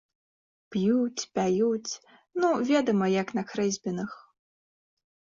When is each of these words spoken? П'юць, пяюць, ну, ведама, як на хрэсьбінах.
П'юць, 0.75 1.25
пяюць, 1.39 1.93
ну, 2.43 2.49
ведама, 2.69 3.07
як 3.21 3.33
на 3.41 3.43
хрэсьбінах. 3.51 4.11